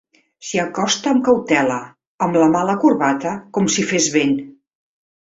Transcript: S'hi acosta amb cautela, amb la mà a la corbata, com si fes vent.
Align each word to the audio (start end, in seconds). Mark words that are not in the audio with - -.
S'hi 0.51 0.59
acosta 0.61 1.09
amb 1.15 1.19
cautela, 1.25 1.75
amb 2.27 2.39
la 2.43 2.47
mà 2.53 2.61
a 2.65 2.67
la 2.69 2.75
corbata, 2.85 3.33
com 3.59 3.69
si 3.75 3.85
fes 3.91 4.09
vent. 4.17 4.33